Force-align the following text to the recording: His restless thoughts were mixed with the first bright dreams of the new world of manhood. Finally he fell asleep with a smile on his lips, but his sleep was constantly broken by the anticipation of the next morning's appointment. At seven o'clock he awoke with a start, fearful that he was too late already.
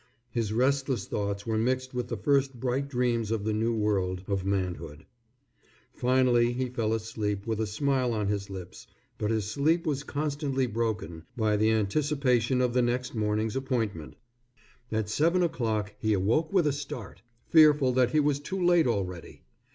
His 0.31 0.51
restless 0.51 1.05
thoughts 1.05 1.45
were 1.45 1.59
mixed 1.59 1.93
with 1.93 2.07
the 2.07 2.17
first 2.17 2.55
bright 2.59 2.87
dreams 2.89 3.29
of 3.29 3.43
the 3.43 3.53
new 3.53 3.71
world 3.75 4.23
of 4.27 4.43
manhood. 4.43 5.05
Finally 5.93 6.53
he 6.53 6.69
fell 6.69 6.93
asleep 6.95 7.45
with 7.45 7.61
a 7.61 7.67
smile 7.67 8.11
on 8.11 8.27
his 8.27 8.49
lips, 8.49 8.87
but 9.19 9.29
his 9.29 9.45
sleep 9.45 9.85
was 9.85 10.01
constantly 10.01 10.65
broken 10.65 11.25
by 11.37 11.55
the 11.55 11.69
anticipation 11.69 12.61
of 12.61 12.73
the 12.73 12.81
next 12.81 13.13
morning's 13.13 13.55
appointment. 13.55 14.15
At 14.91 15.07
seven 15.07 15.43
o'clock 15.43 15.93
he 15.99 16.13
awoke 16.13 16.51
with 16.51 16.65
a 16.65 16.73
start, 16.73 17.21
fearful 17.49 17.93
that 17.93 18.09
he 18.09 18.19
was 18.19 18.39
too 18.39 18.59
late 18.59 18.87
already. 18.87 19.43